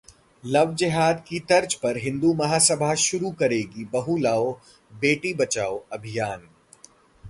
love 0.43 0.73
जेहाद 0.75 1.23
की 1.27 1.39
तर्ज 1.49 1.73
पर 1.73 1.97
हिंदू 1.97 2.33
महासभा 2.33 2.93
शुरू 3.03 3.31
करेगी 3.39 3.85
बहू 3.93 4.17
लाओ 4.17 4.51
बेटी 4.91 5.33
बचाओ 5.33 5.81
अभियान 5.93 6.47